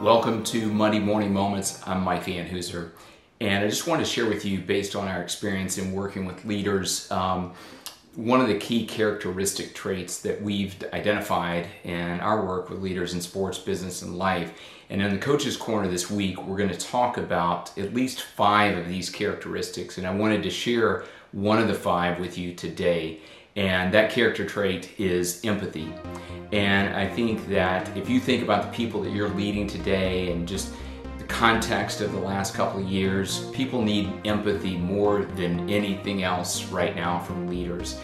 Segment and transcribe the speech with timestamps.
[0.00, 1.80] Welcome to Monday Morning Moments.
[1.86, 2.90] I'm Mike Van Hooser,
[3.40, 6.44] and I just wanted to share with you, based on our experience in working with
[6.44, 7.54] leaders, um,
[8.14, 13.22] one of the key characteristic traits that we've identified in our work with leaders in
[13.22, 14.52] sports, business, and life.
[14.90, 18.76] And in the Coach's Corner this week, we're going to talk about at least five
[18.76, 23.20] of these characteristics, and I wanted to share one of the five with you today.
[23.56, 25.92] And that character trait is empathy.
[26.52, 30.46] And I think that if you think about the people that you're leading today and
[30.46, 30.74] just
[31.18, 36.64] the context of the last couple of years, people need empathy more than anything else
[36.66, 37.98] right now from leaders.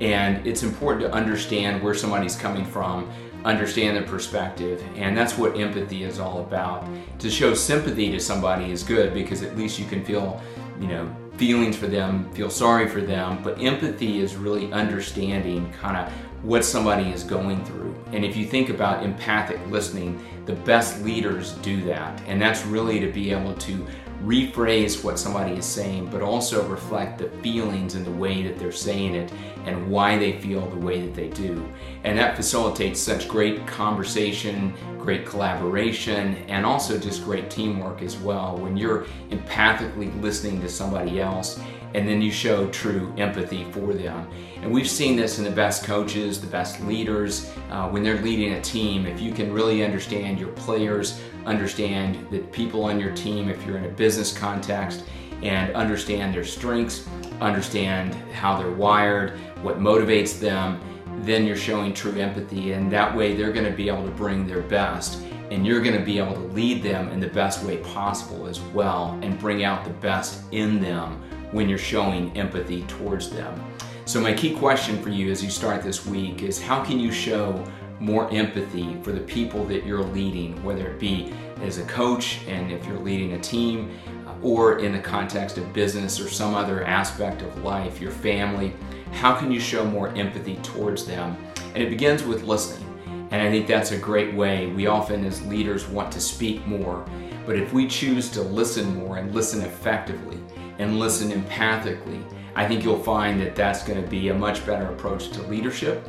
[0.00, 3.10] And it's important to understand where somebody's coming from,
[3.44, 6.86] understand their perspective, and that's what empathy is all about.
[7.18, 10.40] To show sympathy to somebody is good because at least you can feel,
[10.80, 15.96] you know, feelings for them, feel sorry for them, but empathy is really understanding kind
[15.96, 17.94] of what somebody is going through.
[18.12, 22.22] And if you think about empathic listening, the best leaders do that.
[22.26, 23.86] And that's really to be able to
[24.24, 28.72] rephrase what somebody is saying, but also reflect the feelings and the way that they're
[28.72, 29.32] saying it
[29.64, 31.66] and why they feel the way that they do.
[32.04, 38.56] And that facilitates such great conversation, great collaboration, and also just great teamwork as well
[38.56, 41.60] when you're empathically listening to somebody else
[41.94, 44.28] and then you show true empathy for them.
[44.62, 48.54] And we've seen this in the best coaches, the best leaders, uh, when they're leading
[48.54, 49.06] a team.
[49.06, 53.78] If you can really understand your players, understand the people on your team, if you're
[53.78, 55.04] in a business context,
[55.42, 57.08] and understand their strengths,
[57.40, 60.80] understand how they're wired, what motivates them,
[61.22, 62.72] then you're showing true empathy.
[62.72, 65.22] And that way they're going to be able to bring their best.
[65.50, 68.60] And you're going to be able to lead them in the best way possible as
[68.60, 71.22] well and bring out the best in them
[71.52, 73.60] when you're showing empathy towards them.
[74.04, 77.12] So, my key question for you as you start this week is how can you
[77.12, 77.64] show
[78.00, 81.32] more empathy for the people that you're leading, whether it be
[81.62, 83.90] as a coach and if you're leading a team,
[84.26, 88.72] uh, or in the context of business or some other aspect of life, your family?
[89.12, 91.36] How can you show more empathy towards them?
[91.74, 92.86] And it begins with listening.
[93.30, 94.68] And I think that's a great way.
[94.68, 97.04] We often, as leaders, want to speak more.
[97.44, 100.38] But if we choose to listen more and listen effectively,
[100.78, 102.22] and listen empathically,
[102.54, 106.06] I think you'll find that that's going to be a much better approach to leadership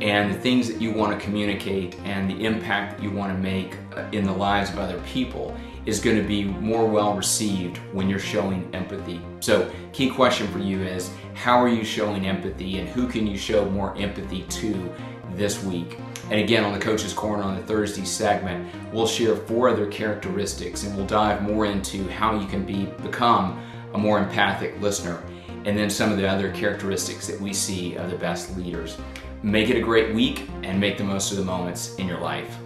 [0.00, 3.38] and the things that you want to communicate and the impact that you want to
[3.38, 5.54] make uh, in the lives of other people
[5.84, 9.20] is going to be more well received when you're showing empathy.
[9.40, 13.36] So, key question for you is how are you showing empathy and who can you
[13.36, 14.94] show more empathy to
[15.34, 15.98] this week?
[16.30, 20.84] And again, on the Coach's Corner on the Thursday segment, we'll share four other characteristics
[20.84, 23.60] and we'll dive more into how you can be become
[23.94, 25.22] a more empathic listener,
[25.64, 28.96] and then some of the other characteristics that we see of the best leaders.
[29.42, 32.58] Make it a great week and make the most of the moments in your life.